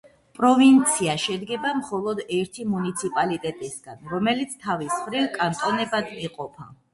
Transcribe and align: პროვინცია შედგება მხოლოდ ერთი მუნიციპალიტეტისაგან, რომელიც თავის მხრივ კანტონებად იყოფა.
პროვინცია 0.37 1.13
შედგება 1.23 1.73
მხოლოდ 1.81 2.21
ერთი 2.37 2.65
მუნიციპალიტეტისაგან, 2.69 4.01
რომელიც 4.15 4.57
თავის 4.65 4.97
მხრივ 5.03 5.29
კანტონებად 5.37 6.11
იყოფა. 6.25 6.69